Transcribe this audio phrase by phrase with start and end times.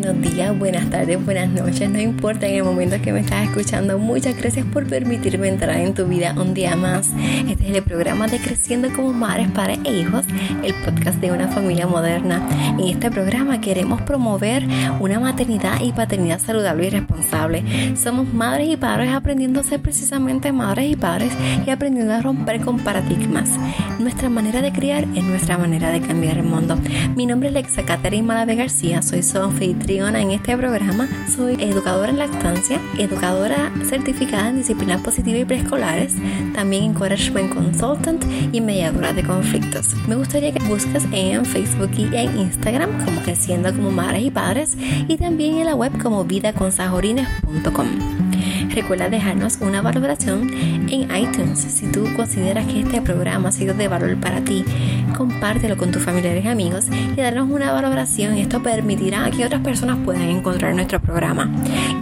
[0.00, 3.98] buenos días, buenas tardes, buenas noches, no importa en el momento que me estás escuchando.
[3.98, 7.10] Muchas gracias por permitirme entrar en tu vida un día más.
[7.48, 10.24] Este es el programa de Creciendo como Madres, Padres e Hijos,
[10.62, 12.40] el podcast de una familia moderna.
[12.78, 14.64] En este programa queremos promover
[15.00, 17.96] una maternidad y paternidad saludable y responsable.
[17.96, 21.32] Somos madres y padres aprendiendo a ser precisamente madres y padres
[21.66, 23.50] y aprendiendo a romper con paradigmas.
[23.98, 26.78] Nuestra manera de criar es nuestra manera de cambiar el mundo.
[27.16, 29.38] Mi nombre es Lexa Caterina Malave García, soy su
[29.88, 31.08] anfitriona en este programa.
[31.34, 36.14] Soy educadora en lactancia, educadora certificada en disciplinas positivas y preescolares,
[36.54, 39.94] también encouragement consultant y mediadora de conflictos.
[40.06, 44.76] Me gustaría que busques en Facebook y en Instagram como Creciendo como Madres y Padres
[44.76, 48.27] y también en la web como vidaconsajorines.com.
[48.70, 50.50] Recuerda dejarnos una valoración
[50.90, 54.64] en iTunes si tú consideras que este programa ha sido de valor para ti.
[55.16, 56.86] Compártelo con tus familiares y amigos
[57.16, 58.34] y darnos una valoración.
[58.34, 61.50] Esto permitirá que otras personas puedan encontrar nuestro programa.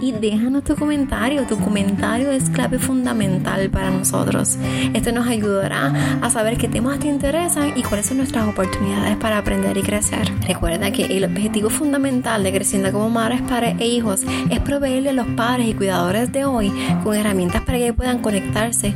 [0.01, 1.45] Y déjanos tu comentario.
[1.47, 4.57] Tu comentario es clave fundamental para nosotros.
[4.93, 9.37] Esto nos ayudará a saber qué temas te interesan y cuáles son nuestras oportunidades para
[9.37, 10.31] aprender y crecer.
[10.47, 15.13] Recuerda que el objetivo fundamental de Creciendo como Madres, Padres e Hijos es proveerle a
[15.13, 16.56] los padres y cuidadores de hoy
[17.03, 18.93] con herramientas para que puedan conectarse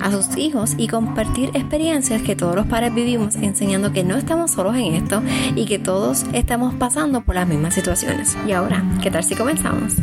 [0.00, 4.52] a sus hijos y compartir experiencias que todos los padres vivimos enseñando que no estamos
[4.52, 5.22] solos en esto
[5.54, 8.36] y que todos estamos pasando por las mismas situaciones.
[8.46, 9.94] Y ahora, ¿qué tal si comenzamos?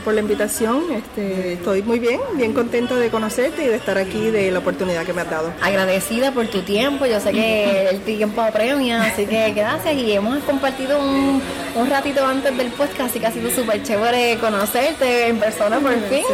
[0.00, 0.84] Por la invitación.
[0.92, 5.04] Este, estoy muy bien, bien contenta de conocerte y de estar aquí, de la oportunidad
[5.04, 5.52] que me has dado.
[5.62, 10.42] Agradecida por tu tiempo, yo sé que el tiempo apremia, así que gracias y hemos
[10.44, 11.40] compartido un,
[11.74, 15.94] un ratito antes del podcast, así que ha sido súper chévere conocerte en persona por
[16.08, 16.24] fin.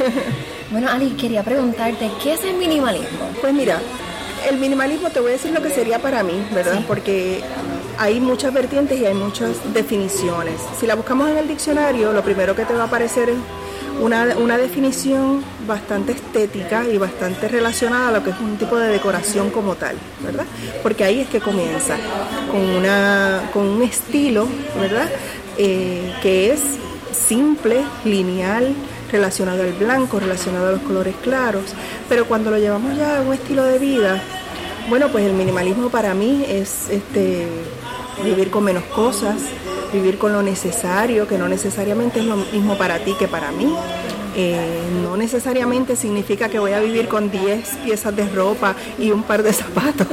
[0.70, 3.30] bueno, Ali, quería preguntarte, ¿qué es el minimalismo?
[3.40, 3.80] Pues mira,
[4.48, 6.80] el minimalismo te voy a decir lo que sería para mí, ¿verdad?
[6.86, 7.42] Porque
[8.00, 10.54] hay muchas vertientes y hay muchas definiciones.
[10.80, 13.36] Si la buscamos en el diccionario, lo primero que te va a aparecer es
[14.00, 18.88] una, una, definición bastante estética y bastante relacionada a lo que es un tipo de
[18.88, 20.46] decoración como tal, ¿verdad?
[20.82, 21.98] Porque ahí es que comienza,
[22.50, 24.48] con, una, con un estilo,
[24.80, 25.10] ¿verdad?
[25.58, 26.62] Eh, que es
[27.12, 28.72] simple, lineal,
[29.12, 31.74] relacionado al blanco, relacionado a los colores claros,
[32.08, 34.22] pero cuando lo llevamos ya a un estilo de vida,
[34.88, 37.46] bueno, pues el minimalismo para mí es este
[38.24, 39.36] vivir con menos cosas,
[39.92, 43.74] vivir con lo necesario, que no necesariamente es lo mismo para ti que para mí.
[44.36, 49.24] Eh, no necesariamente significa que voy a vivir con 10 piezas de ropa y un
[49.24, 50.06] par de zapatos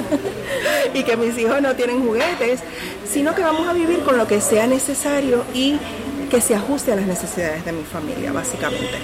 [0.94, 2.62] y que mis hijos no tienen juguetes,
[3.08, 5.78] sino que vamos a vivir con lo que sea necesario y
[6.30, 8.98] que se ajuste a las necesidades de mi familia, básicamente.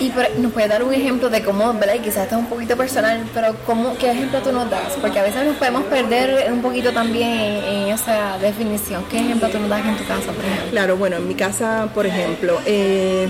[0.00, 1.94] Y nos puede dar un ejemplo de cómo, ¿verdad?
[1.94, 4.92] Y quizás esto es un poquito personal, pero ¿cómo, ¿qué ejemplo tú nos das?
[5.00, 9.04] Porque a veces nos podemos perder un poquito también en, esa definición.
[9.10, 10.70] ¿Qué ejemplo tú nos das en tu casa, por ejemplo?
[10.70, 13.28] Claro, bueno, en mi casa, por ejemplo, eh,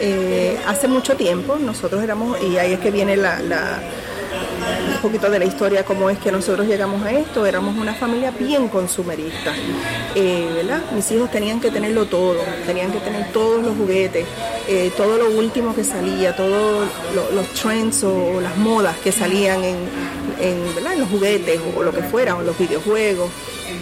[0.00, 3.38] eh, hace mucho tiempo nosotros éramos, y ahí es que viene la
[5.02, 7.44] poquito de la historia, cómo es que nosotros llegamos a esto.
[7.44, 9.52] Éramos una familia bien consumerista,
[10.14, 10.80] eh, ¿verdad?
[10.94, 14.24] Mis hijos tenían que tenerlo todo, tenían que tener todos los juguetes,
[14.68, 16.88] eh, todo lo último que salía, todos
[17.34, 19.76] los trends o, las modas que salían en,
[20.40, 20.62] en,
[20.98, 23.30] los juguetes o lo que fuera, o los videojuegos.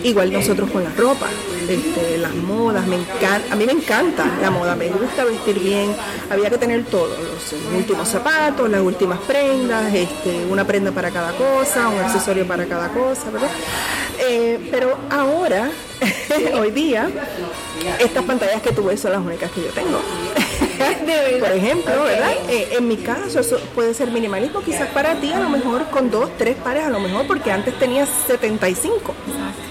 [0.02, 1.26] Igual nosotros con la ropa,
[1.68, 5.94] este, las modas, me encanta, a mí me encanta la moda, me gusta vestir bien,
[6.30, 11.32] había que tener todo, los últimos zapatos, las últimas prendas, este, una prenda para cada
[11.32, 13.50] cosa, un accesorio para cada cosa, ¿verdad?
[14.20, 15.70] Eh, pero ahora,
[16.54, 17.08] hoy día,
[17.98, 20.00] estas pantallas que tú ves son las únicas que yo tengo.
[21.40, 22.32] Por ejemplo, ¿verdad?
[22.48, 26.10] Eh, en mi caso, eso puede ser minimalismo, quizás para ti a lo mejor con
[26.10, 29.14] dos, tres pares a lo mejor, porque antes tenías 75.
[29.26, 29.69] ¿ves?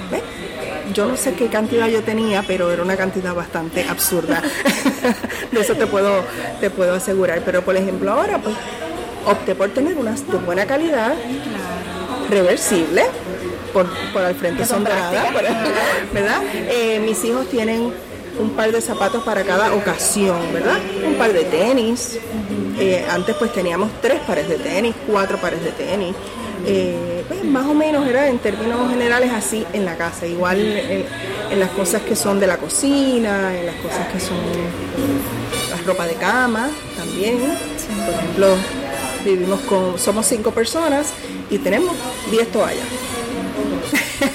[0.94, 4.42] Yo no sé qué cantidad yo tenía, pero era una cantidad bastante absurda.
[5.52, 6.24] de eso te puedo,
[6.60, 7.42] te puedo asegurar.
[7.46, 8.56] Pero por ejemplo ahora, pues
[9.26, 11.14] opté por tener unas de buena calidad,
[12.30, 13.04] reversible,
[13.74, 14.84] por, por al frente son
[16.14, 16.42] ¿verdad?
[16.54, 17.94] Eh, mis hijos tienen
[18.40, 20.78] un par de zapatos para cada ocasión, ¿verdad?
[21.06, 22.20] Un par de tenis.
[22.80, 26.16] Eh, antes pues teníamos tres pares de tenis, cuatro pares de tenis.
[26.66, 31.60] Eh, pues, más o menos era en términos generales así en la casa, igual en,
[31.60, 34.38] las cosas que son de la cocina, en las cosas que son
[35.70, 37.40] la ropa de cama también.
[38.06, 38.56] Por ejemplo,
[39.26, 41.14] vivimos con, somos cinco personas
[41.50, 41.96] y tenemos
[42.32, 42.86] diez toallas.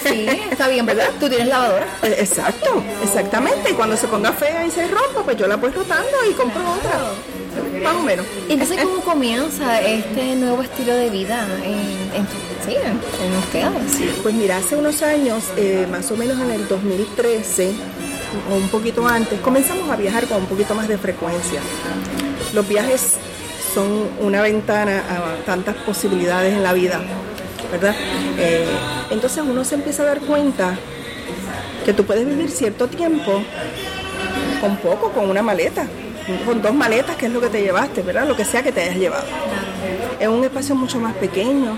[0.04, 1.10] Sí, está bien, ¿verdad?
[1.20, 1.86] Tú tienes lavadora.
[2.02, 3.70] Eh, Exacto, exactamente.
[3.70, 6.60] Y cuando se ponga fea y se rompa, pues yo la voy rotando y compro
[6.72, 7.00] otra.
[7.82, 8.26] Más o menos.
[8.48, 11.72] Entonces, ¿cómo comienza este nuevo estilo de vida en,
[12.14, 14.18] en, tu- sí, en, ustedes?
[14.22, 17.72] Pues mira, hace unos años, eh, más o menos en el 2013
[18.50, 21.60] o un poquito antes, comenzamos a viajar con un poquito más de frecuencia.
[22.52, 23.14] Los viajes
[23.72, 27.00] son una ventana a tantas posibilidades en la vida,
[27.70, 27.94] ¿verdad?
[28.38, 28.66] Eh,
[29.10, 30.76] entonces uno se empieza a dar cuenta
[31.84, 33.42] que tú puedes vivir cierto tiempo
[34.60, 35.86] con poco, con una maleta,
[36.46, 38.26] con dos maletas, que es lo que te llevaste, ¿verdad?
[38.26, 39.26] Lo que sea que te hayas llevado.
[40.18, 41.76] En un espacio mucho más pequeño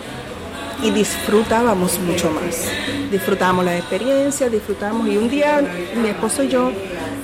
[0.82, 2.68] y disfrutábamos mucho más.
[3.10, 5.08] Disfrutábamos las experiencias, disfrutábamos.
[5.08, 5.62] Y un día
[5.96, 6.70] mi esposo y yo,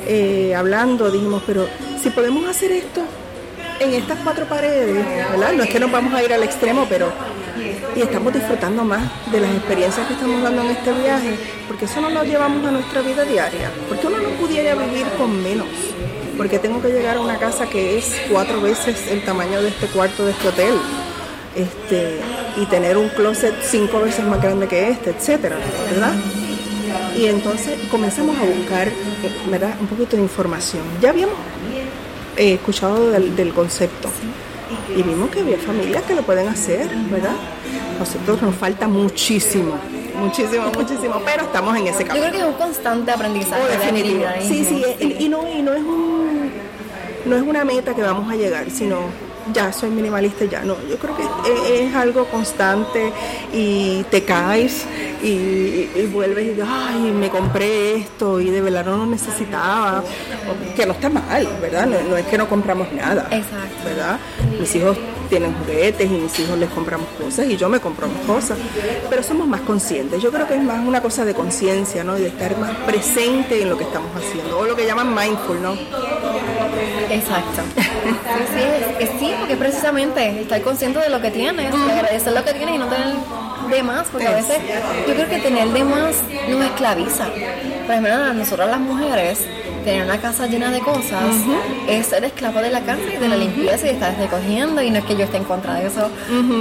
[0.06, 1.69] eh, hablando, dijimos, pero
[2.03, 3.03] si podemos hacer esto
[3.79, 4.94] en estas cuatro paredes,
[5.31, 5.53] ¿verdad?
[5.53, 7.12] No es que nos vamos a ir al extremo, pero
[7.94, 12.00] y estamos disfrutando más de las experiencias que estamos dando en este viaje, porque eso
[12.00, 15.69] no lo llevamos a nuestra vida diaria, porque uno no pudiera vivir con menos,
[16.37, 19.87] porque tengo que llegar a una casa que es cuatro veces el tamaño de este
[19.87, 20.75] cuarto de este hotel,
[21.54, 22.19] este,
[22.56, 25.56] y tener un closet cinco veces más grande que este, etcétera,
[25.90, 26.14] ¿verdad?
[27.16, 28.93] Y entonces comenzamos a buscar, eh.
[29.81, 30.82] Un poquito de información.
[31.00, 31.37] Ya habíamos
[32.37, 34.08] eh, escuchado del concepto
[34.96, 37.34] y vimos que había familias que lo pueden hacer, ¿verdad?
[37.99, 39.75] Nosotros nos falta muchísimo,
[40.19, 42.26] muchísimo, muchísimo, pero estamos en ese Yo camino.
[42.29, 43.62] creo que es un constante aprendizaje.
[43.62, 44.25] Oh, definitivo.
[44.40, 46.50] Sí, sí, y, y no, y no es un,
[47.26, 48.96] no es una meta que vamos a llegar, sino
[49.52, 50.60] ya soy minimalista ya.
[50.62, 53.12] No, yo creo que es, es algo constante
[53.52, 54.84] y te caes
[55.22, 60.02] y, y vuelves y dices, ay, me compré esto y de verdad no lo necesitaba,
[60.74, 61.86] que no está mal, ¿verdad?
[61.86, 63.84] No, no es que no compramos nada, Exacto.
[63.84, 64.18] ¿verdad?
[64.58, 64.96] Mis hijos
[65.28, 68.58] tienen juguetes y mis hijos les compramos cosas y yo me compro mis cosas,
[69.08, 70.22] pero somos más conscientes.
[70.22, 72.18] Yo creo que es más una cosa de conciencia, ¿no?
[72.18, 75.62] Y de estar más presente en lo que estamos haciendo, o lo que llaman mindful,
[75.62, 75.74] ¿no?
[77.12, 77.62] Exacto.
[78.53, 82.75] Sí, sí, sí, porque precisamente estar consciente de lo que tienes, agradecer lo que tienes
[82.75, 83.14] y no tener
[83.70, 84.59] de más, porque a veces
[85.06, 86.17] yo creo que tener de más
[86.49, 87.26] nos esclaviza.
[87.26, 89.38] Por ejemplo, a nosotras las mujeres,
[89.85, 91.25] tener una casa llena de cosas
[91.88, 94.99] es ser esclavo de la casa y de la limpieza y estar recogiendo, y no
[94.99, 96.11] es que yo esté en contra de eso,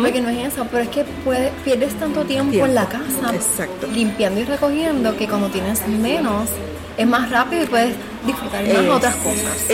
[0.01, 3.88] porque no es eso, pero es que puedes, pierdes tanto tiempo, en la casa Exacto.
[3.88, 6.50] limpiando y recogiendo que cuando tienes menos
[6.98, 7.95] es más rápido y puedes
[8.25, 9.69] disfrutar más Es- otras cosas.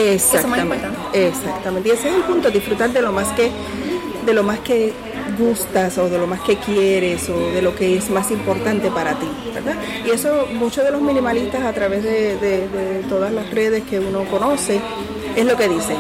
[1.14, 1.90] Exactamente.
[1.90, 3.52] Y ese es el punto, disfrutar de lo más que,
[4.26, 4.94] de lo más que
[5.38, 9.14] gustas o de lo más que quieres o de lo que es más importante para
[9.20, 9.76] ti, ¿verdad?
[10.06, 14.00] Y eso muchos de los minimalistas a través de, de- de todas las redes que
[14.00, 14.80] uno conoce
[15.38, 15.98] es lo que dicen,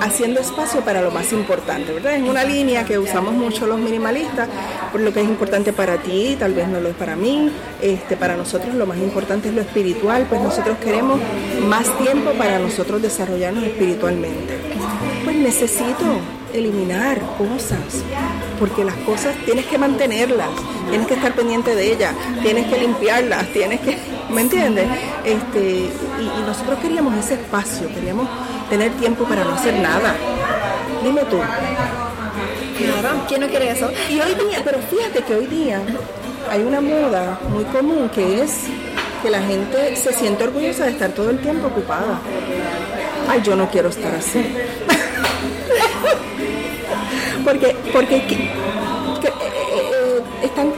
[0.00, 2.14] haciendo espacio para lo más importante, ¿verdad?
[2.14, 4.48] Es una línea que usamos mucho los minimalistas,
[4.92, 7.50] por lo que es importante para ti, tal vez no lo es para mí,
[7.82, 11.18] este, para nosotros lo más importante es lo espiritual, pues nosotros queremos
[11.66, 14.54] más tiempo para nosotros desarrollarnos espiritualmente.
[15.24, 16.20] Pues necesito
[16.54, 18.04] eliminar cosas,
[18.60, 20.50] porque las cosas tienes que mantenerlas,
[20.88, 23.98] tienes que estar pendiente de ellas, tienes que limpiarlas, tienes que,
[24.30, 24.86] ¿me entiendes?
[25.24, 28.28] Este, y, y nosotros queríamos ese espacio, queríamos
[28.70, 30.14] tener tiempo para no hacer nada.
[31.02, 31.38] Dime tú.
[32.78, 33.90] Claro, ¿quién no quiere eso?
[34.08, 35.80] Y hoy día, pero fíjate que hoy día
[36.50, 38.64] hay una moda muy común que es
[39.22, 42.20] que la gente se siente orgullosa de estar todo el tiempo ocupada.
[43.28, 44.46] Ay, yo no quiero estar así.
[47.44, 48.36] porque porque que-
[49.20, 49.32] que, eh,
[49.74, 50.72] eh, están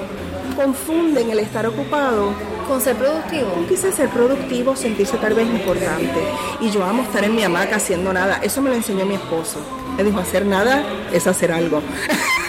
[0.61, 2.35] confunden el estar ocupado
[2.69, 3.67] Con ser productivo.
[3.69, 6.21] quizás ser productivo, sentirse tal vez importante.
[6.61, 8.41] Y yo amo estar en mi hamaca haciendo nada.
[8.43, 9.59] Eso me lo enseñó mi esposo.
[9.97, 11.83] Me dijo, hacer nada es hacer algo.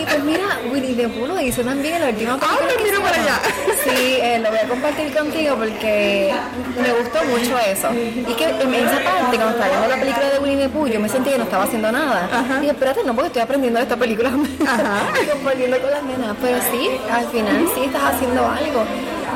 [0.00, 3.22] Sí, pues mira, Winnie the Pooh lo dice también en la última película mira para
[3.22, 3.40] allá.
[3.84, 6.32] Sí, eh, lo voy a compartir contigo porque
[6.80, 7.88] me gustó mucho eso.
[7.92, 11.00] Y que en esa parte, cuando estaba viendo la película de Winnie the Pooh, yo
[11.00, 12.30] me sentí que no estaba haciendo nada.
[12.32, 12.56] Ajá.
[12.56, 14.30] Y dije, espérate, no, porque estoy aprendiendo de esta película.
[14.66, 15.00] Ajá.
[15.32, 16.36] compartiendo con las nenas.
[16.40, 18.84] Pero sí, al final sí estás haciendo algo.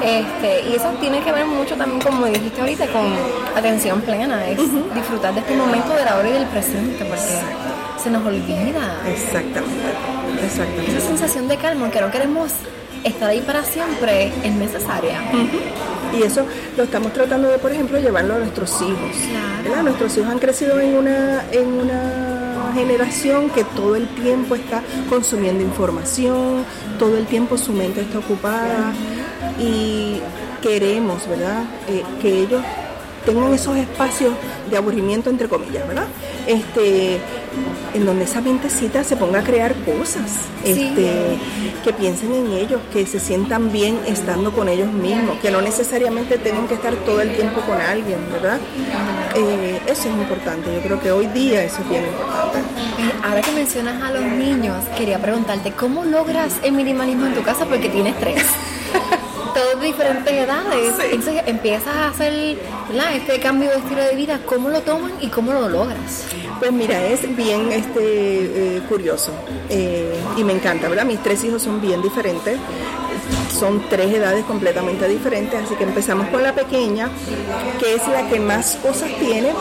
[0.02, 3.04] Este, y eso tiene que ver mucho también, como dijiste ahorita, con
[3.54, 4.46] atención plena.
[4.46, 4.58] Es
[4.94, 7.22] disfrutar de este momento de la hora y del presente, porque
[8.02, 10.13] se nos olvida Exactamente.
[10.44, 10.96] Exactamente.
[10.96, 12.52] esa sensación de calma, aunque no queremos
[13.04, 15.20] estar ahí para siempre, es necesaria.
[16.16, 16.46] Y eso
[16.76, 19.16] lo estamos tratando de, por ejemplo, llevarlo a nuestros hijos.
[19.64, 19.82] Claro.
[19.82, 25.62] Nuestros hijos han crecido en una, en una generación que todo el tiempo está consumiendo
[25.62, 26.64] información,
[26.98, 28.92] todo el tiempo su mente está ocupada
[29.58, 30.20] y
[30.62, 31.64] queremos, ¿verdad?
[31.88, 32.62] Eh, que ellos
[33.24, 34.34] tengan esos espacios
[34.70, 36.06] de aburrimiento entre comillas, ¿verdad?
[36.46, 37.20] Este,
[37.94, 40.30] en donde esa mentecita se ponga a crear cosas,
[40.64, 41.38] este,
[41.84, 46.38] que piensen en ellos, que se sientan bien estando con ellos mismos, que no necesariamente
[46.38, 48.58] tengan que estar todo el tiempo con alguien, ¿verdad?
[49.36, 52.58] Eh, eso es importante, yo creo que hoy día eso es bien importante.
[52.58, 57.42] Eh, ahora que mencionas a los niños, quería preguntarte, ¿cómo logras el minimalismo en tu
[57.42, 57.64] casa?
[57.64, 58.44] Porque tienes tres.
[59.54, 60.94] Todos de diferentes edades.
[61.10, 62.58] Entonces empiezas a hacer
[63.14, 64.40] este cambio de estilo de vida.
[64.44, 66.26] ¿Cómo lo toman y cómo lo logras?
[66.58, 69.32] Pues mira, es bien este, eh, curioso
[69.70, 71.04] eh, y me encanta, ¿verdad?
[71.04, 72.58] Mis tres hijos son bien diferentes
[73.58, 77.08] son tres edades completamente diferentes, así que empezamos con la pequeña,
[77.80, 79.52] que es la que más cosas tiene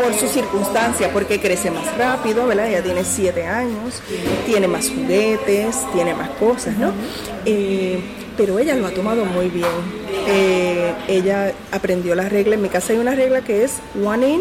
[0.00, 2.68] por su circunstancia, porque crece más rápido, ¿verdad?
[2.68, 4.02] Ella tiene siete años,
[4.46, 6.92] tiene más juguetes, tiene más cosas, ¿no?
[7.44, 8.00] Eh,
[8.36, 10.02] pero ella lo ha tomado muy bien.
[10.26, 12.56] Eh, ella aprendió las reglas.
[12.56, 14.40] En mi casa hay una regla que es one in,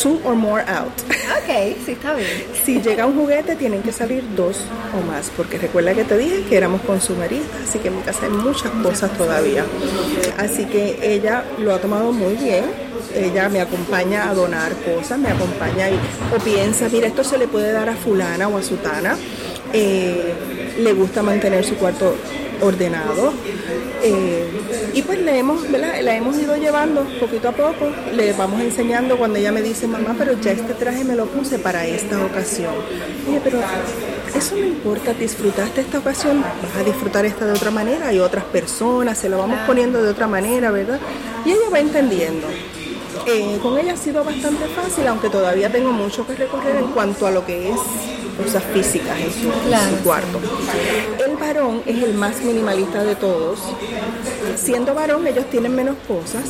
[0.00, 0.92] two or more out.
[1.38, 2.28] Ok, sí, está bien.
[2.64, 4.58] Si llega un juguete, tienen que salir dos
[4.96, 8.26] o más, porque recuerda que te dije que éramos consumeristas, así que en mi casa
[8.26, 9.64] hay muchas cosas todavía.
[10.36, 12.64] Así que ella lo ha tomado muy bien.
[13.14, 15.94] Ella me acompaña a donar cosas, me acompaña y,
[16.34, 19.16] o piensa, mira, esto se le puede dar a fulana o a sutana.
[19.72, 20.34] Eh,
[20.78, 22.14] le gusta mantener su cuarto
[22.60, 23.32] ordenado.
[24.02, 24.48] Eh,
[24.94, 29.38] y pues le hemos, la hemos ido llevando poquito a poco, le vamos enseñando cuando
[29.38, 32.74] ella me dice, mamá, pero ya este traje me lo puse para esta ocasión.
[33.44, 33.60] Pero
[34.36, 38.44] eso no importa, disfrutaste esta ocasión, vas a disfrutar esta de otra manera, hay otras
[38.44, 41.00] personas, se lo vamos poniendo de otra manera, ¿verdad?
[41.44, 42.46] Y ella va entendiendo.
[43.30, 47.26] Eh, con ella ha sido bastante fácil, aunque todavía tengo mucho que recorrer en cuanto
[47.26, 47.78] a lo que es
[48.42, 50.40] cosas físicas en su, cuarto.
[51.26, 53.58] El varón es el más minimalista de todos.
[54.56, 56.44] Siendo varón, ellos tienen menos cosas.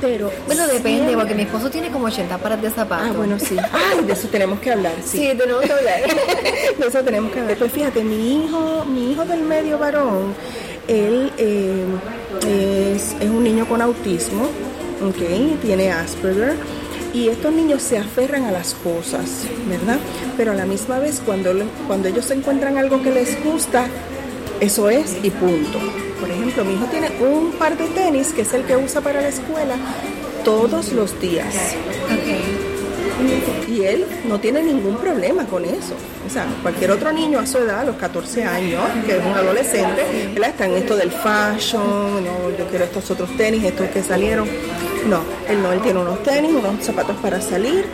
[0.00, 3.08] Pero bueno, depende, porque mi esposo tiene como 80 pares de zapatos.
[3.10, 3.56] Ah, bueno, sí.
[3.56, 4.94] Ay, de eso tenemos que hablar.
[5.04, 6.00] Sí, sí tenemos que hablar.
[6.78, 7.56] de eso tenemos que hablar.
[7.56, 10.34] Pues fíjate, mi hijo, mi hijo del medio varón,
[10.88, 11.84] él eh,
[12.42, 14.48] es, es un niño con autismo
[15.02, 15.60] ¿ok?
[15.62, 16.56] Tiene Asperger.
[17.12, 19.98] Y estos niños se aferran a las cosas, ¿verdad?
[20.36, 21.52] Pero a la misma vez, cuando,
[21.86, 23.86] cuando ellos encuentran algo que les gusta,
[24.60, 25.78] eso es y punto.
[26.18, 29.20] Por ejemplo, mi hijo tiene un par de tenis, que es el que usa para
[29.20, 29.76] la escuela,
[30.44, 31.54] todos los días.
[33.68, 35.94] Y él no tiene ningún problema con eso.
[36.26, 39.32] O sea, cualquier otro niño a su edad, a los 14 años, que es un
[39.32, 40.02] adolescente,
[40.34, 44.48] él está en esto del fashion, no, yo quiero estos otros tenis, estos que salieron.
[45.08, 47.84] No, él no, él tiene unos tenis, unos zapatos para salir,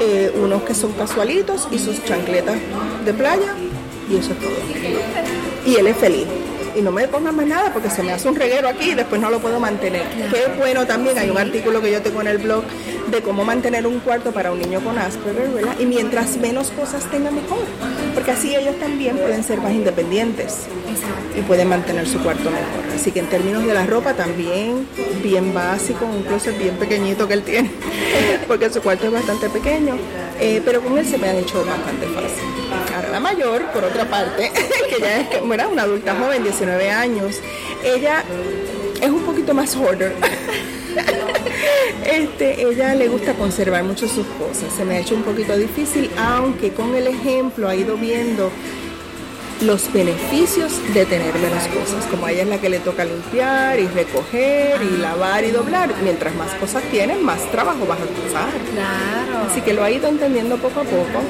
[0.00, 2.56] eh, unos que son casualitos y sus chancletas
[3.04, 3.54] de playa
[4.08, 4.52] y eso es todo.
[5.66, 6.26] Y él es feliz
[6.76, 9.20] y no me pongan más nada porque se me hace un reguero aquí y después
[9.20, 10.02] no lo puedo mantener.
[10.30, 12.62] Qué bueno también, hay un artículo que yo tengo en el blog
[13.10, 15.74] de cómo mantener un cuarto para un niño con Asperger, ¿verdad?
[15.78, 17.58] Y mientras menos cosas tenga mejor,
[18.14, 20.66] porque así ellos también pueden ser más independientes
[21.36, 22.94] y pueden mantener su cuarto mejor.
[22.94, 24.86] Así que en términos de la ropa también,
[25.22, 27.70] bien básico, un closet bien pequeñito que él tiene,
[28.48, 29.96] porque su cuarto es bastante pequeño,
[30.38, 32.44] eh, pero con él se me han hecho bastante fácil.
[32.94, 34.52] Ahora la mayor, por otra parte,
[34.88, 37.40] que ya es bueno, una adulta joven, 19 años,
[37.84, 38.22] ella
[39.00, 40.14] es un poquito más hoarder.
[42.04, 44.72] Este, ella le gusta conservar mucho sus cosas.
[44.76, 48.50] Se me ha hecho un poquito difícil, aunque con el ejemplo ha ido viendo
[49.62, 53.78] los beneficios de tener menos cosas, como a ella es la que le toca limpiar
[53.78, 58.50] y recoger y lavar y doblar, mientras más cosas tienes, más trabajo vas a pasar.
[58.72, 59.46] Claro.
[59.50, 61.20] Así que lo ha ido entendiendo poco a poco.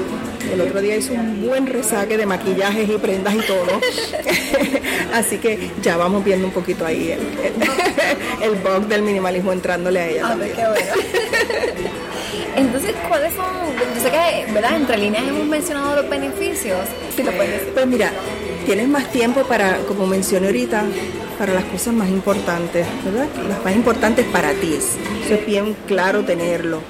[0.51, 3.79] El otro día hizo un buen resaque de maquillajes y prendas y todo.
[5.13, 7.19] Así que ya vamos viendo un poquito ahí el,
[8.43, 10.21] el, bug del minimalismo entrándole a ella.
[10.21, 10.53] también.
[10.53, 10.93] qué bueno.
[12.55, 13.45] Entonces, ¿cuáles son?
[13.95, 14.75] Yo sé que, ¿verdad?
[14.75, 16.79] Entre líneas hemos mencionado los beneficios.
[17.15, 18.11] Sí, lo puedes Pues mira,
[18.65, 20.83] tienes más tiempo para, como mencioné ahorita,
[21.39, 23.27] para las cosas más importantes, ¿verdad?
[23.47, 24.73] Las más importantes para ti.
[24.75, 26.81] Eso es bien claro tenerlo.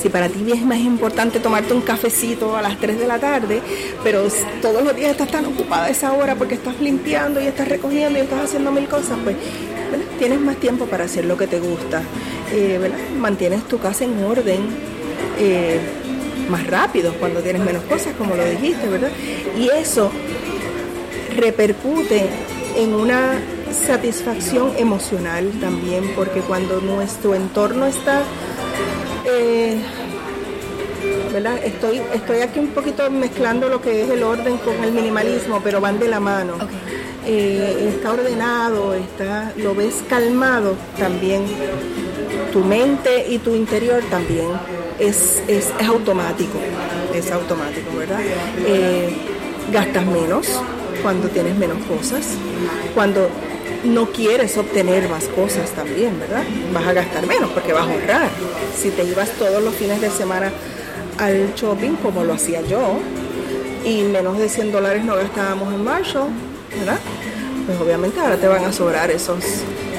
[0.00, 3.60] Si para ti es más importante tomarte un cafecito a las 3 de la tarde,
[4.02, 4.28] pero
[4.60, 8.22] todos los días estás tan ocupada esa hora porque estás limpiando y estás recogiendo y
[8.22, 9.36] estás haciendo mil cosas, pues
[10.18, 12.02] tienes más tiempo para hacer lo que te gusta.
[12.52, 14.60] Eh, Mantienes tu casa en orden,
[15.38, 15.80] eh,
[16.48, 19.10] más rápidos cuando tienes menos cosas, como lo dijiste, ¿verdad?
[19.56, 20.10] Y eso
[21.36, 22.26] repercute
[22.76, 23.40] en una
[23.86, 28.22] satisfacción emocional también, porque cuando nuestro entorno está,
[29.24, 29.78] eh,
[31.32, 31.58] ¿verdad?
[31.64, 35.80] Estoy, estoy aquí un poquito mezclando lo que es el orden con el minimalismo, pero
[35.80, 36.54] van de la mano.
[37.26, 41.44] Eh, está ordenado, está, lo ves calmado también.
[42.52, 44.48] Tu mente y tu interior también
[44.98, 46.58] es, es, automático.
[47.12, 48.20] es automático, ¿verdad?
[48.66, 49.12] Eh,
[49.72, 50.46] gastas menos
[51.02, 52.34] cuando tienes menos cosas,
[52.94, 53.28] cuando
[53.84, 56.42] no quieres obtener más cosas también, ¿verdad?
[56.72, 58.28] Vas a gastar menos porque vas a ahorrar.
[58.76, 60.50] Si te ibas todos los fines de semana
[61.18, 62.98] al shopping, como lo hacía yo,
[63.84, 66.28] y menos de 100 dólares no gastábamos en Marshall,
[66.78, 66.98] ¿verdad?
[67.66, 69.44] Pues obviamente ahora te van a sobrar esos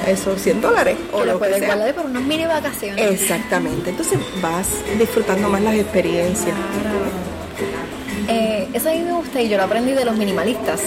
[0.06, 0.96] esos 100 dólares.
[1.12, 3.20] O lo, puedes guardar por unas mini vacaciones.
[3.20, 3.90] Exactamente.
[3.90, 6.54] Entonces vas disfrutando más las experiencias.
[8.28, 10.80] Eh, eso a mí me gusta y yo lo aprendí de los minimalistas.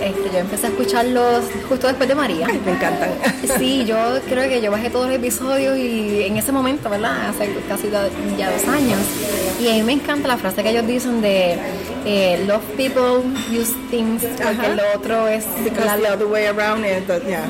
[0.00, 2.46] Este, yo empecé a escucharlos justo después de María.
[2.46, 3.10] me encantan.
[3.58, 3.96] Sí, yo
[4.28, 7.30] creo que yo bajé todos los episodios y en ese momento, ¿verdad?
[7.30, 7.88] Hace casi
[8.36, 8.98] ya dos años.
[9.60, 11.56] Y a mí me encanta la frase que ellos dicen de
[12.04, 15.44] eh, love people, use things, porque lo otro es...
[15.64, 17.46] Because the other way around is, yeah.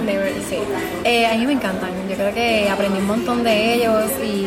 [0.49, 0.59] sí.
[1.05, 1.91] Eh, a mí me encantan.
[2.09, 4.47] Yo creo que aprendí un montón de ellos y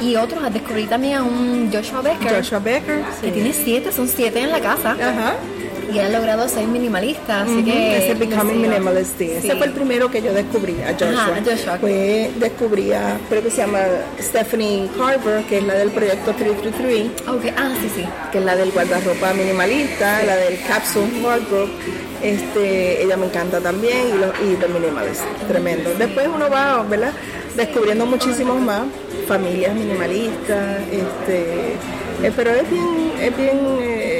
[0.00, 2.36] y otros descubrí también a un Joshua Becker.
[2.36, 4.92] Joshua Becker, que tiene siete, son siete en la casa.
[4.92, 5.34] Ajá
[5.92, 7.98] y ha logrado ser minimalista, así que...
[7.98, 11.40] Ese Becoming Minimalist, Ese fue el primero que yo descubrí, a Joshua.
[11.44, 11.78] Joshua.
[11.78, 13.80] Fue, descubrí a, creo que se llama
[14.20, 17.28] Stephanie Carver, que es la del proyecto 333.
[17.28, 17.54] Okay.
[17.56, 18.04] Ah, sí, sí.
[18.32, 21.70] Que es la del guardarropa minimalista, la del Capsule Wardrobe.
[22.22, 25.92] Este, ella me encanta también y, lo, y The Minimalist, tremendo.
[25.94, 27.12] Después uno va, ¿verdad?
[27.56, 28.82] Descubriendo muchísimos más
[29.26, 31.74] familias minimalistas, este,
[32.22, 34.13] eh, pero es bien, es bien eh,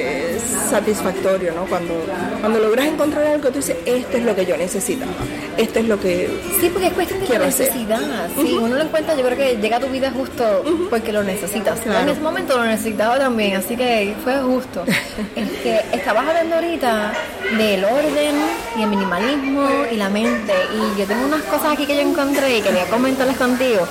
[0.75, 1.67] satisfactorio, ¿no?
[1.67, 1.95] Cuando,
[2.41, 5.13] cuando logras encontrar algo, tú dices, esto es lo que yo necesitaba,
[5.57, 6.29] esto es lo que
[6.61, 8.29] Sí, porque es cuestión de necesidad.
[8.35, 11.79] Si uno lo encuentra, yo creo que llega a tu vida justo porque lo necesitas.
[11.87, 14.85] En ese momento lo necesitaba también, así que fue justo.
[15.63, 17.13] que estabas hablando ahorita
[17.57, 18.35] del orden
[18.77, 20.55] y el minimalismo y la mente.
[20.75, 23.87] Y yo tengo unas cosas aquí que yo encontré y quería comentarles contigo.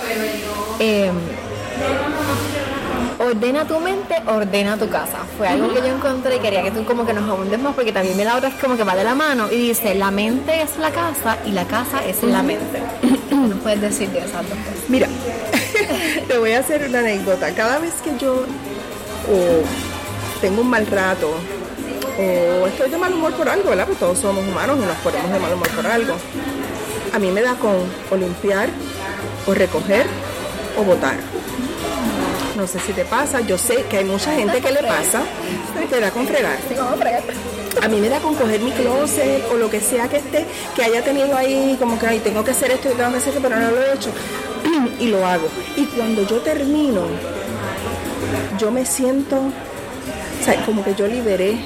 [0.79, 1.11] Eh,
[3.23, 5.19] ordena tu mente, ordena tu casa.
[5.37, 7.91] Fue algo que yo encontré y quería que tú como que nos abundes más porque
[7.91, 10.77] también la otra es como que va de la mano y dice, la mente es
[10.77, 12.81] la casa y la casa es la mente.
[13.31, 14.89] no puedes decir de esas dos cosas.
[14.89, 15.07] Mira,
[16.27, 17.53] te voy a hacer una anécdota.
[17.53, 18.43] Cada vez que yo
[20.41, 21.33] tengo un mal rato
[22.19, 23.85] o estoy de mal humor por algo, ¿verdad?
[23.85, 26.15] Porque todos somos humanos y nos ponemos de mal humor por algo.
[27.13, 27.75] A mí me da con
[28.11, 28.69] o limpiar,
[29.47, 30.05] o recoger,
[30.77, 31.15] o botar
[32.55, 35.23] no sé si te pasa, yo sé que hay mucha gente que le pasa,
[35.89, 36.57] te da con fregar.
[37.81, 40.83] A mí me da con coger mi closet o lo que sea que esté, que
[40.83, 43.41] haya tenido ahí, como que, ay, tengo que hacer esto y tengo que hacer esto,
[43.41, 44.09] pero no lo he hecho.
[44.99, 45.47] y lo hago.
[45.75, 47.01] Y cuando yo termino,
[48.59, 51.57] yo me siento, o sea, como que yo liberé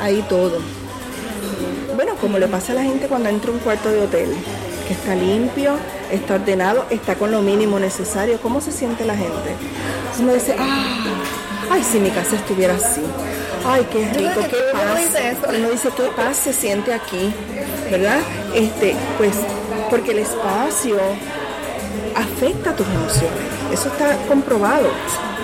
[0.00, 0.58] ahí todo.
[1.94, 4.30] Bueno, como le pasa a la gente cuando entra a un cuarto de hotel,
[4.86, 5.76] que está limpio,
[6.10, 8.38] está ordenado, está con lo mínimo necesario.
[8.42, 9.54] ¿Cómo se siente la gente?
[10.18, 11.04] Uno dice, ah,
[11.70, 13.02] ay, si mi casa estuviera así.
[13.66, 14.82] Ay, qué rico, qué paz.
[15.48, 17.32] Uno dice, qué paz se siente aquí,
[17.90, 18.18] ¿verdad?
[18.54, 19.32] Este, pues,
[19.90, 20.98] porque el espacio
[22.14, 23.40] afecta tus emociones.
[23.72, 24.88] Eso está comprobado.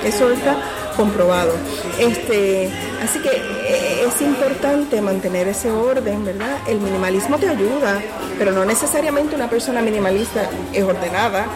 [0.05, 0.57] Eso está
[0.97, 1.53] comprobado.
[1.99, 2.71] Este,
[3.03, 6.59] así que eh, es importante mantener ese orden, ¿verdad?
[6.69, 8.01] El minimalismo te ayuda,
[8.39, 11.47] pero no necesariamente una persona minimalista es ordenada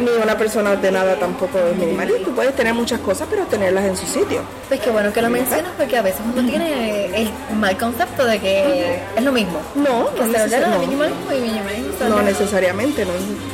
[0.00, 2.24] ni una persona ordenada tampoco es minimalista.
[2.24, 4.42] Tú puedes tener muchas cosas, pero tenerlas en su sitio.
[4.68, 8.38] Pues qué bueno que lo mencionas, porque a veces uno tiene el mal concepto de
[8.38, 9.60] que es lo mismo.
[9.74, 12.08] No, que no, se ordena minimalismo y minimalismo.
[12.08, 13.12] No necesariamente, no.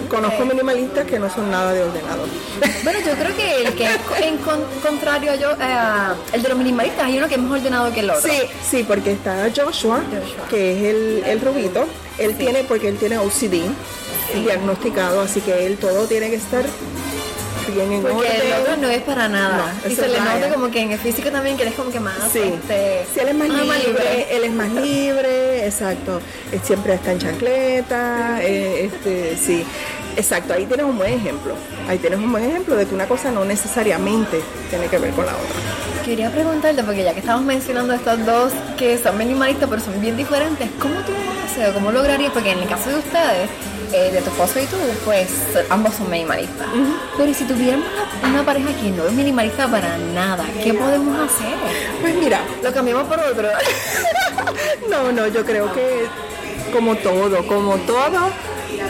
[0.08, 2.24] Conozco minimalistas que no son nada de ordenado.
[2.82, 4.38] Bueno, yo creo que el que es en
[4.82, 8.00] contrario a yo, eh, el de los minimalistas, hay uno que es más ordenado que
[8.00, 8.30] el otro.
[8.30, 10.02] Sí, sí, porque está Joshua,
[10.50, 11.86] que es el, el rubito.
[12.18, 13.64] Él tiene, porque él tiene OCD
[14.42, 16.64] diagnosticado, así que él todo tiene que estar
[17.74, 18.40] bien en Porque orden.
[18.46, 19.72] el otro no es para nada.
[19.88, 22.00] y se le nota como que en el físico también que él es como que
[22.00, 22.14] más.
[22.32, 26.20] Sí, este, él es más, libre, él es más libre, exacto.
[26.62, 29.64] Siempre está en chancleta, eh, este, sí.
[30.16, 31.54] Exacto, ahí tienes un buen ejemplo.
[31.88, 35.26] Ahí tienes un buen ejemplo de que una cosa no necesariamente tiene que ver con
[35.26, 35.93] la otra.
[36.04, 40.18] Quería preguntarte, porque ya que estamos mencionando estos dos que son minimalistas pero son bien
[40.18, 42.30] diferentes, ¿cómo tú lo haces o cómo lograrías?
[42.30, 43.48] Porque en el caso de ustedes,
[43.90, 45.30] eh, de tu esposo y tú, pues
[45.70, 46.66] ambos son minimalistas.
[47.16, 47.86] Pero si tuviéramos
[48.22, 51.54] una, pareja que no es minimalista para nada, ¿qué podemos hacer?
[52.02, 53.48] Pues mira, lo cambiamos por otro.
[54.90, 56.04] no, no, yo creo que
[56.70, 58.30] como todo, como todo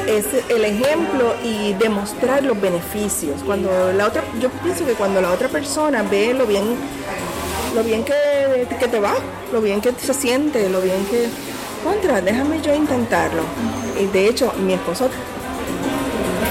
[0.07, 3.42] es el ejemplo y demostrar los beneficios.
[3.44, 6.77] Cuando la otra, yo pienso que cuando la otra persona ve lo bien,
[7.74, 9.14] lo bien que, que te va,
[9.52, 11.28] lo bien que se siente, lo bien que
[11.82, 13.42] contra, déjame yo intentarlo.
[14.00, 15.08] Y de hecho, mi esposo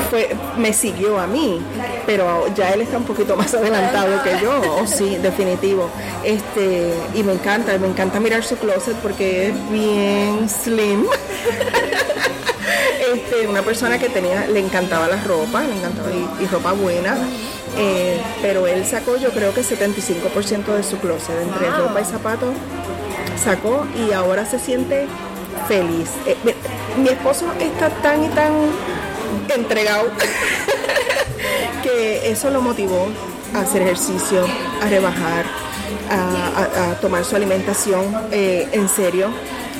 [0.09, 1.59] fue, me siguió a mí,
[2.05, 5.89] pero ya él está un poquito más adelantado que yo, oh, sí, definitivo.
[6.23, 11.05] Este, y me encanta, me encanta mirar su closet porque es bien slim.
[13.13, 16.09] Este, una persona que tenía, le encantaba la ropa, le encantaba
[16.39, 17.15] y, ropa buena,
[17.77, 22.53] eh, pero él sacó yo creo que 75% de su closet, entre ropa y zapatos,
[23.41, 25.07] sacó y ahora se siente
[25.67, 26.09] feliz.
[26.25, 26.38] Eh,
[26.97, 28.51] mi esposo está tan y tan
[29.49, 30.09] entregado
[31.83, 33.07] que eso lo motivó
[33.53, 34.45] a hacer ejercicio,
[34.81, 35.45] a rebajar,
[36.09, 39.29] a, tomar su alimentación eh, en serio.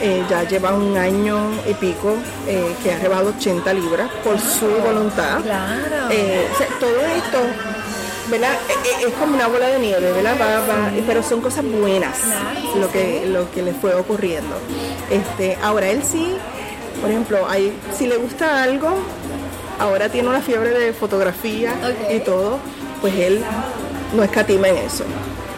[0.01, 2.15] Eh, ya lleva un año y pico
[2.47, 5.41] eh, que ha rebajado 80 libras por su voluntad.
[5.41, 6.10] Claro.
[6.79, 7.39] todo esto
[8.29, 8.53] ¿verdad?
[9.05, 10.36] Es como una bola de nieve, ¿verdad?
[11.05, 12.17] pero son cosas buenas
[12.75, 14.55] lo que lo que le fue ocurriendo.
[15.09, 16.36] Este, ahora él sí,
[17.01, 18.89] por ejemplo, hay, si le gusta algo,
[19.79, 21.73] ahora tiene una fiebre de fotografía
[22.12, 22.59] y todo,
[23.01, 23.43] pues él
[24.15, 25.03] no escatima en eso.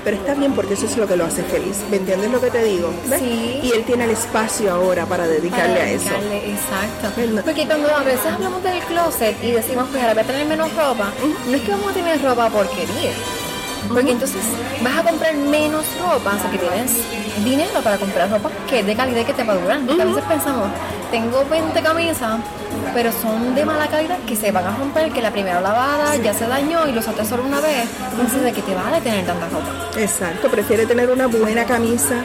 [0.06, 1.78] Pero está bien porque eso es lo que lo hace feliz.
[1.90, 2.94] ¿Me entiendes lo que te digo?
[3.18, 3.60] Sí.
[3.64, 6.12] Y él tiene el espacio ahora para dedicarle, a eso.
[6.32, 7.44] Exacto.
[7.44, 10.74] Porque cuando a veces hablamos del closet y decimos, pues ahora voy a tener menos
[10.76, 11.12] ropa,
[11.50, 13.12] no es que vamos a tener ropa porquería
[13.88, 14.44] porque entonces
[14.82, 16.92] vas a comprar menos ropa, o sea que tienes
[17.44, 19.80] dinero para comprar ropa que es de calidad y que te va a durar.
[19.80, 20.70] A veces pensamos,
[21.12, 22.40] tengo 20 camisas,
[22.94, 26.34] pero son de mala calidad que se van a romper, que la primera lavada ya
[26.34, 27.88] se dañó y los usaste solo una vez.
[28.12, 30.00] Entonces, ¿de qué te vale tener tanta ropa?
[30.00, 32.16] Exacto, prefiere tener una buena camisa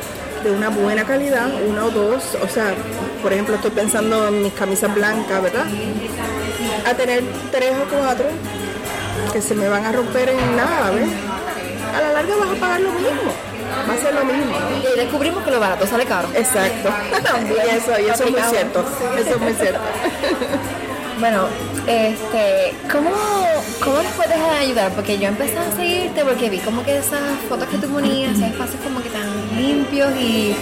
[0.43, 2.75] de una buena calidad, una o dos, o sea,
[3.23, 5.67] por ejemplo, estoy pensando en mis camisas blancas, ¿verdad?
[6.87, 8.27] A tener tres o cuatro
[9.33, 11.09] que se me van a romper en nada, ¿ves?
[11.95, 13.33] A la larga vas a pagar lo mismo.
[13.89, 14.57] Va a ser lo mismo.
[14.95, 16.29] Y descubrimos que lo barato sale caro.
[16.35, 16.91] Exacto.
[17.41, 18.85] Y eso, y eso es muy cierto.
[19.19, 19.81] Eso es muy cierto.
[21.21, 21.49] Bueno,
[21.87, 23.11] este, ¿cómo,
[23.85, 24.91] ¿cómo les puedes ayudar?
[24.93, 28.45] Porque yo empecé a seguirte porque vi como que esas fotos que tú ponías, esos
[28.45, 30.57] espacios como que tan limpios y,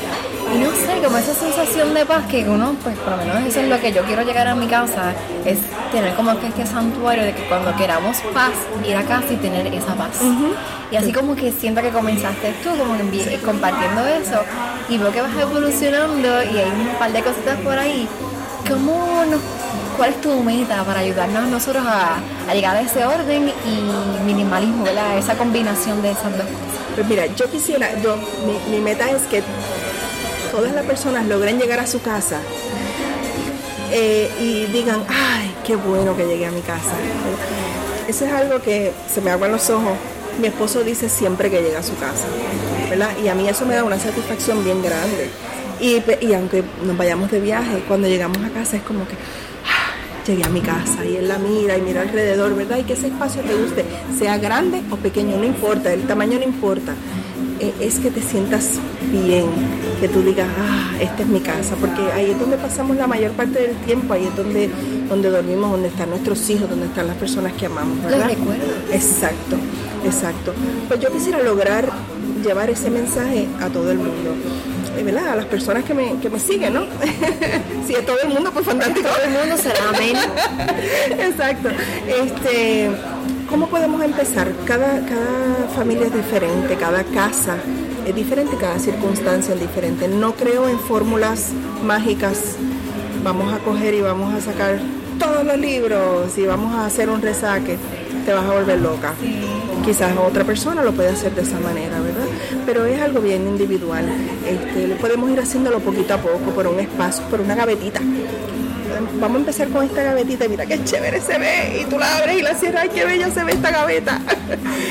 [0.54, 3.60] y, no sé, como esa sensación de paz que uno, pues por lo menos eso
[3.60, 5.12] es lo que yo quiero llegar a mi casa,
[5.44, 5.58] es
[5.92, 8.52] tener como que este santuario de que cuando queramos paz,
[8.86, 10.20] ir a casa y tener esa paz.
[10.90, 12.94] Y así como que siento que comenzaste tú, como
[13.44, 14.42] compartiendo eso,
[14.88, 18.08] y veo que vas evolucionando y hay un par de cositas por ahí.
[18.68, 19.40] ¿Cómo nos
[19.98, 22.20] ¿Cuál es tu meta para ayudarnos nosotros a,
[22.54, 25.18] llegar a ese orden y minimalismo, ¿verdad?
[25.18, 26.78] esa combinación de esas dos cosas?
[26.94, 28.16] Pues mira, yo quisiera, yo,
[28.70, 29.42] mi, meta es que
[30.58, 32.40] todas las personas logren llegar a su casa
[33.92, 36.96] eh, y digan, ay, qué bueno que llegué a mi casa.
[38.08, 39.96] Eso es algo que se me aguan los ojos.
[40.40, 42.26] Mi esposo dice siempre que llega a su casa,
[42.90, 43.10] ¿verdad?
[43.22, 45.30] Y a mí eso me da una satisfacción bien grande.
[45.80, 49.14] Y, y aunque nos vayamos de viaje, cuando llegamos a casa es como que,
[50.26, 52.78] llegué a mi casa y él la mira y mira alrededor, ¿verdad?
[52.78, 53.84] Y que ese espacio te guste,
[54.18, 56.94] sea grande o pequeño, no importa, el tamaño no importa.
[57.60, 58.70] Eh, es que te sientas
[59.10, 59.46] bien,
[60.00, 63.32] que tú digas, ah, esta es mi casa, porque ahí es donde pasamos la mayor
[63.32, 64.70] parte del tiempo, ahí es donde,
[65.08, 68.30] donde dormimos, donde están nuestros hijos, donde están las personas que amamos, ¿verdad?
[68.92, 69.56] Exacto,
[70.04, 70.54] exacto.
[70.86, 71.90] Pues yo quisiera lograr
[72.44, 74.34] llevar ese mensaje a todo el mundo.
[74.96, 75.28] Eh, ¿verdad?
[75.28, 76.82] A las personas que me, que me siguen, ¿no?
[77.86, 79.08] si es todo el mundo, pues fantástico.
[79.08, 80.16] Todo el mundo será amén.
[81.28, 81.68] Exacto.
[82.06, 82.90] Este,
[83.48, 84.52] ¿Cómo podemos empezar?
[84.66, 87.56] Cada, cada familia es diferente, cada casa
[88.06, 90.06] es diferente, cada circunstancia es diferente.
[90.06, 92.56] No creo en fórmulas mágicas.
[93.24, 94.78] Vamos a coger y vamos a sacar
[95.18, 97.78] todos los libros y vamos a hacer un resaque.
[98.26, 99.14] Te vas a volver loca.
[99.82, 102.26] Quizás otra persona lo puede hacer de esa manera, ¿verdad?
[102.66, 104.04] Pero es algo bien individual.
[104.46, 108.00] Este, podemos ir haciéndolo poquito a poco, por un espacio, por una gavetita.
[109.20, 112.38] Vamos a empezar con esta gavetita, mira qué chévere se ve, y tú la abres
[112.38, 114.20] y la cierras, ay qué bella se ve esta gaveta.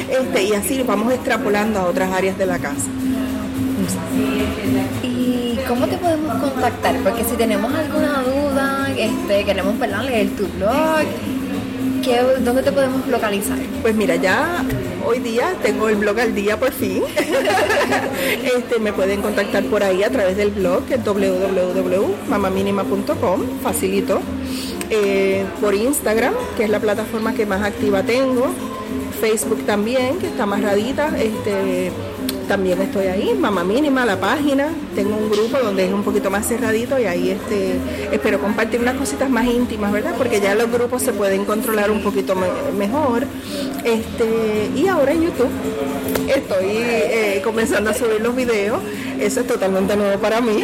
[0.09, 2.87] Este, y así vamos extrapolando a otras áreas de la casa.
[5.03, 6.95] ¿Y cómo te podemos contactar?
[7.03, 11.05] Porque si tenemos alguna duda, este, queremos leer tu blog,
[12.39, 13.57] ¿dónde te podemos localizar?
[13.81, 14.63] Pues mira, ya
[15.07, 17.01] hoy día tengo el blog al día por fin.
[18.57, 24.21] este, me pueden contactar por ahí a través del blog, que es www.mamaminima.com, facilito.
[24.89, 28.47] Eh, por Instagram, que es la plataforma que más activa tengo.
[29.19, 31.17] Facebook también, que está más radita.
[31.17, 31.91] Este,
[32.47, 34.69] también estoy ahí, Mamá Mínima, la página.
[34.95, 37.75] Tengo un grupo donde es un poquito más cerradito y ahí este,
[38.11, 40.15] espero compartir unas cositas más íntimas, ¿verdad?
[40.17, 42.35] Porque ya los grupos se pueden controlar un poquito
[42.77, 43.25] mejor.
[43.83, 45.49] Este, y ahora en YouTube
[46.27, 48.79] estoy eh, comenzando a subir los videos.
[49.19, 50.63] Eso es totalmente nuevo para mí.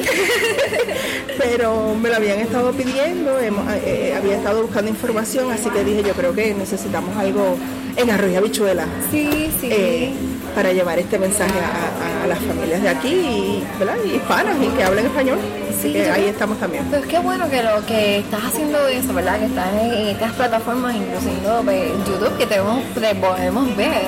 [1.38, 6.04] Pero me lo habían estado pidiendo, hemos, eh, había estado buscando información, así que dije
[6.04, 7.58] yo creo que necesitamos algo
[7.96, 8.86] en Arroyo Habichuela.
[9.12, 9.70] Sí, sí.
[9.72, 10.12] Eh,
[10.56, 13.96] para llevar este mensaje a, las familias de aquí, ¿verdad?
[14.06, 15.38] Y hispanas y que hablen español.
[15.82, 16.86] Sí, ahí estamos también.
[16.86, 19.40] Pues qué bueno que lo que estás haciendo eso, ¿verdad?
[19.40, 24.04] Que estás en, estas plataformas, incluso en pues, YouTube, que te podemos, ver.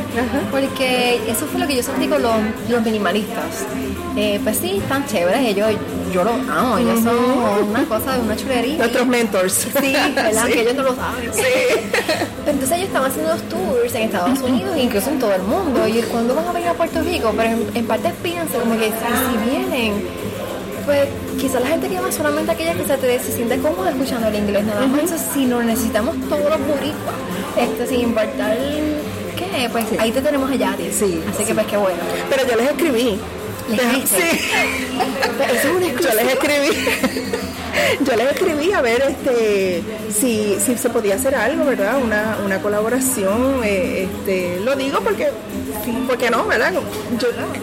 [0.50, 2.36] Porque eso fue lo que yo sentí con los,
[2.70, 3.66] los minimalistas.
[4.16, 5.72] Eh, pues sí, están chéveres, ellos
[6.16, 8.78] yo los amo, ellos son una cosa de una chulería.
[8.78, 9.54] Nuestros mentors.
[9.54, 10.46] Sí, ¿verdad?
[10.54, 11.34] Que ellos no lo saben.
[11.34, 11.42] Sí.
[12.48, 15.86] Entonces ellos estaban haciendo los tours en Estados Unidos, incluso en todo el mundo.
[15.88, 19.50] Y cuando van a venir a Puerto Rico, pero en, parte pienso como que si,
[19.50, 20.06] vienen,
[20.86, 21.06] pues
[21.38, 24.88] quizás la gente llama solamente aquella que se, se siente cómoda escuchando el inglés nada
[24.88, 25.02] más.
[25.02, 27.16] Entonces, si no necesitamos todos los boricuas,
[27.58, 28.58] este, sin importar
[29.36, 30.78] qué, pues ahí te tenemos allá.
[30.94, 32.00] Sí, Así que pues qué bueno.
[32.30, 33.20] Pero yo les escribí
[33.68, 34.40] Sí.
[36.02, 36.70] Yo les escribí.
[38.06, 42.02] Yo les escribí a ver este si, si se podía hacer algo, ¿verdad?
[42.02, 43.62] Una, una colaboración.
[43.64, 45.30] Eh, este, lo digo porque,
[46.08, 46.74] porque no, ¿verdad?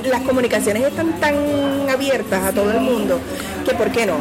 [0.05, 1.35] las comunicaciones están tan
[1.89, 3.19] abiertas a todo el mundo
[3.65, 4.17] que ¿por qué no?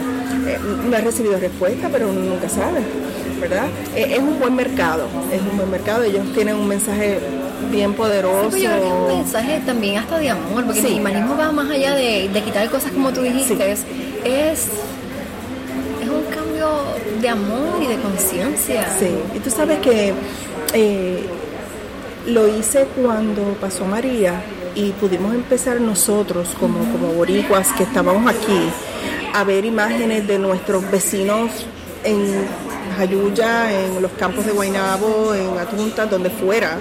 [0.47, 0.57] Eh,
[0.89, 2.81] no he recibido respuesta, pero uno nunca sabe,
[3.41, 3.67] ¿verdad?
[3.95, 6.03] Eh, es un buen mercado, es un buen mercado.
[6.03, 7.19] Ellos tienen un mensaje
[7.71, 8.51] bien poderoso.
[8.55, 12.29] Sí, pero un mensaje también hasta de amor, porque el minimalismo va más allá de,
[12.45, 13.83] quitar cosas como tú dijiste, es,
[14.23, 14.67] es,
[16.01, 16.69] un cambio
[17.21, 18.87] de amor y de conciencia.
[18.99, 20.13] Sí, y tú sabes que
[20.73, 21.25] eh,
[22.27, 24.41] lo hice cuando pasó María
[24.75, 28.69] y pudimos empezar nosotros como, como boricuas que estábamos aquí
[29.33, 31.49] a ver imágenes de nuestros vecinos
[32.03, 32.45] en
[32.91, 36.77] Jayuya, en los campos de Guaynabo, en Atunta, donde fuera,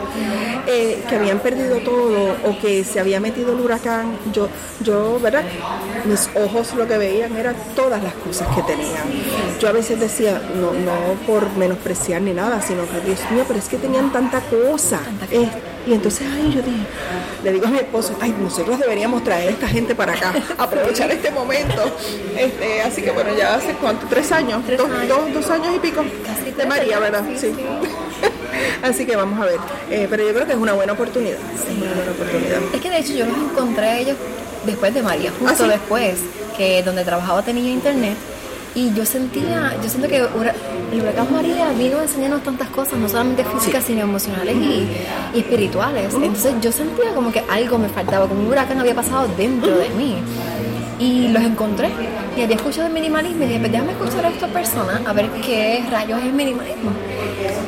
[0.66, 4.48] eh, que habían perdido todo o que se había metido el huracán, yo,
[4.82, 5.44] yo, ¿verdad?
[6.04, 9.04] Mis ojos lo que veían eran todas las cosas que tenían.
[9.60, 13.58] Yo a veces decía, no, no por menospreciar ni nada, sino que Dios mío, pero
[13.58, 15.00] es que tenían tanta cosa.
[15.86, 16.84] Y entonces ahí yo dije,
[17.42, 21.10] le digo a mi esposo, ay, nosotros deberíamos traer a esta gente para acá, aprovechar
[21.10, 21.82] este momento.
[22.36, 26.50] Este, así que bueno, ya hace cuánto, tres años, dos, dos años y pico Casi
[26.52, 27.24] de María, ¿verdad?
[27.36, 27.52] Sí.
[28.82, 29.58] Así que vamos a ver.
[29.90, 31.38] Eh, pero yo creo que es una buena oportunidad.
[31.38, 32.58] una buena oportunidad.
[32.74, 34.16] Es que de hecho yo los encontré a ellos
[34.66, 36.18] después de María, justo ¿Ah, después,
[36.56, 38.16] que donde trabajaba tenía internet.
[38.74, 43.08] Y yo sentía, yo siento que el huracán María vino a enseñarnos tantas cosas, no
[43.08, 44.88] solamente físicas, sino emocionales y,
[45.36, 46.14] espirituales.
[46.14, 49.88] Entonces yo sentía como que algo me faltaba, como un huracán había pasado dentro de
[49.90, 50.16] mí.
[51.00, 51.90] Y los encontré
[52.40, 55.28] y había escuchado el minimalismo y dije, pues déjame escuchar a esta persona a ver
[55.44, 56.90] qué rayos es el minimalismo.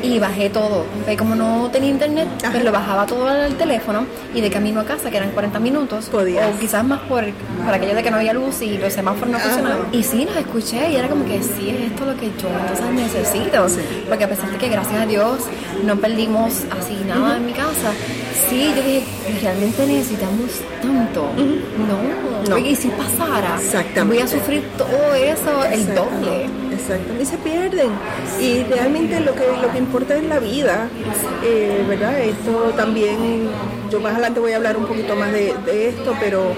[0.01, 0.85] Y bajé todo.
[1.15, 5.11] como no tenía internet, pues lo bajaba todo al teléfono y de camino a casa,
[5.11, 6.55] que eran 40 minutos, Podías.
[6.55, 7.23] o quizás más por,
[7.63, 9.87] por aquello de que no había luz y los semáforos no funcionaban.
[9.91, 12.85] Y sí, los escuché y era como que sí, es esto lo que yo entonces
[12.93, 13.67] necesito.
[14.09, 15.37] Porque a pesar de que gracias a Dios
[15.85, 17.91] no perdimos así nada en mi casa,
[18.49, 19.03] sí, yo dije,
[19.41, 20.49] realmente necesitamos
[20.81, 21.29] tanto.
[21.87, 22.57] No, no.
[22.57, 23.59] Y si pasara,
[24.05, 26.49] voy a sufrir todo eso el doble.
[26.73, 27.89] Exacto, y se pierden.
[28.39, 30.89] Y realmente lo que, lo que importa es la vida,
[31.43, 32.19] eh, ¿verdad?
[32.19, 33.47] Esto también,
[33.91, 35.53] yo más adelante voy a hablar un poquito más de,
[35.87, 36.53] esto, pero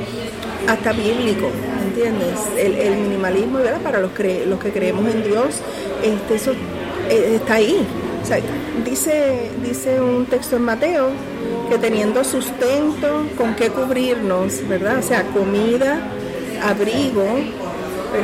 [0.67, 1.47] hasta bíblico,
[1.87, 2.39] ¿entiendes?
[2.57, 3.81] El, minimalismo, ¿verdad?
[3.81, 4.11] Para los,
[4.47, 5.61] los que creemos en Dios,
[6.03, 6.53] este, eso
[7.09, 7.85] eh, está ahí.
[8.83, 11.09] dice, dice un texto en Mateo
[11.69, 14.99] que teniendo sustento con qué cubrirnos, ¿verdad?
[14.99, 15.99] O sea, comida,
[16.63, 17.25] abrigo,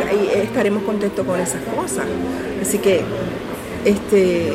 [0.07, 2.05] ahí estaremos contentos con esas cosas.
[2.61, 3.01] Así que,
[3.85, 4.53] este,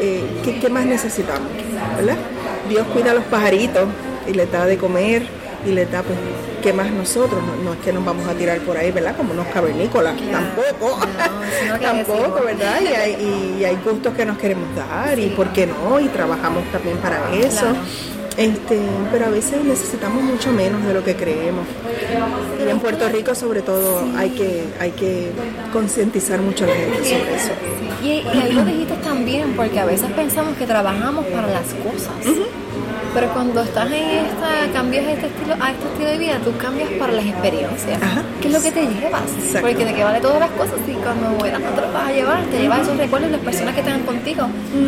[0.00, 0.24] eh,
[0.60, 1.48] ¿qué, más necesitamos?
[1.96, 2.16] ¿verdad?
[2.68, 3.88] Dios cuida a los pajaritos
[4.26, 5.26] y les da de comer
[5.66, 6.16] y les da, pues,
[6.62, 7.42] ¿qué más nosotros?
[7.64, 9.16] No, es que nos vamos a tirar por ahí, ¿verdad?
[9.16, 10.98] Como unos cavernícolas, tampoco,
[11.80, 12.80] tampoco, ¿verdad?
[12.80, 16.64] Y hay, y hay, gustos que nos queremos dar y por qué no, y trabajamos
[16.72, 17.66] también para eso.
[18.36, 18.80] Este,
[19.12, 21.66] pero a veces necesitamos mucho menos de lo que creemos.
[22.64, 25.30] Y en Puerto Rico sobre todo hay que hay que
[25.72, 27.52] concientizar mucho a la gente sobre eso.
[28.02, 32.36] Y, ahí lo dijiste también, porque a veces pensamos que trabajamos para las cosas.
[33.12, 36.90] Pero cuando estás en esta, cambias este estilo, a este estilo de vida, tú cambias
[36.90, 37.98] para las experiencias.
[38.40, 39.22] ¿Qué es lo que te llevas?
[39.60, 42.44] Porque de qué vale todas las cosas y cuando mueras no te vas a llevar,
[42.44, 44.46] te llevas esos recuerdos, las personas que están contigo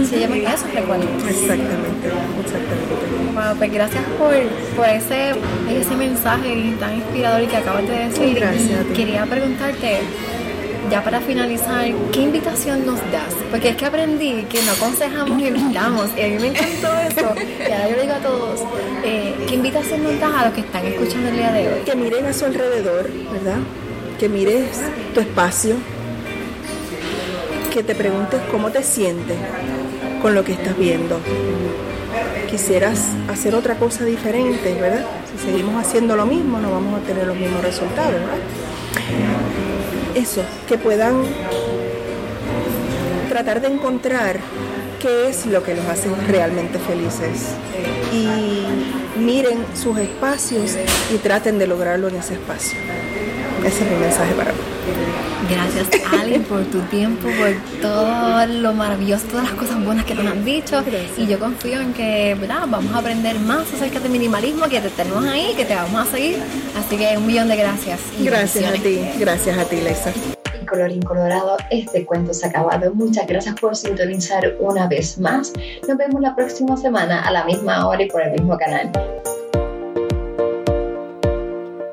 [0.08, 1.08] se llevan esos recuerdos.
[1.28, 2.06] Exactamente,
[2.44, 3.01] exactamente.
[3.42, 3.56] Amado.
[3.56, 4.34] Pues gracias por,
[4.76, 5.34] por ese,
[5.70, 8.34] ese mensaje tan inspirador que acabas de decir.
[8.34, 8.86] Gracias.
[8.94, 10.00] quería preguntarte,
[10.90, 13.34] ya para finalizar, ¿qué invitación nos das?
[13.50, 16.10] Porque es que aprendí que no aconsejamos y invitamos.
[16.16, 17.34] Y a mí me encantó eso.
[17.68, 18.60] Y ahora yo le digo a todos,
[19.04, 21.80] eh, ¿qué invitación nos das a los que están escuchando el día de hoy?
[21.84, 23.58] Que miren a su alrededor, ¿verdad?
[24.18, 24.80] Que mires
[25.14, 25.76] tu espacio.
[27.72, 29.38] Que te preguntes cómo te sientes
[30.20, 31.18] con lo que estás viendo.
[32.52, 35.06] Quisieras hacer otra cosa diferente, ¿verdad?
[35.32, 38.36] Si seguimos haciendo lo mismo, no vamos a tener los mismos resultados, ¿verdad?
[40.14, 41.22] Eso, que puedan
[43.30, 44.36] tratar de encontrar
[45.00, 47.54] qué es lo que los hace realmente felices.
[48.12, 48.66] Y
[49.18, 50.76] miren sus espacios
[51.10, 52.78] y traten de lograrlo en ese espacio.
[53.64, 54.58] Ese es mi mensaje para mí.
[55.50, 60.26] Gracias, Ali, por tu tiempo, por todo lo maravilloso, todas las cosas buenas que nos
[60.26, 60.82] han dicho.
[61.16, 62.64] Y yo confío en que ¿verdad?
[62.68, 66.10] vamos a aprender más acerca del minimalismo, que te tenemos ahí, que te vamos a
[66.10, 66.38] seguir.
[66.78, 68.00] Así que un millón de gracias.
[68.20, 70.12] gracias a ti, gracias a ti, Lisa.
[70.60, 72.94] Y colorín colorado, este cuento se ha acabado.
[72.94, 75.52] Muchas gracias por sintonizar una vez más.
[75.86, 78.90] Nos vemos la próxima semana a la misma hora y por el mismo canal.